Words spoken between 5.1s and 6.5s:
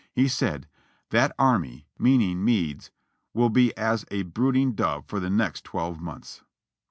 the next twelve months."